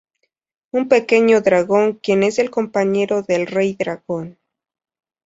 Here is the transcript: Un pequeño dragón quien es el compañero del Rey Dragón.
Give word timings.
Un 0.71 0.87
pequeño 0.89 1.41
dragón 1.41 1.93
quien 1.93 2.23
es 2.23 2.39
el 2.39 2.49
compañero 2.49 3.21
del 3.21 3.45
Rey 3.45 3.75
Dragón. 3.75 4.39